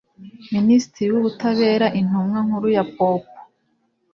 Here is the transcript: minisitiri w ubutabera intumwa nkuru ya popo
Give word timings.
minisitiri 0.53 1.09
w 1.11 1.17
ubutabera 1.21 1.87
intumwa 1.99 2.39
nkuru 2.45 2.67
ya 2.75 2.83
popo 2.95 3.33